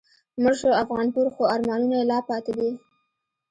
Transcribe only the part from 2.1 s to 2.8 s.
لا پاتی دي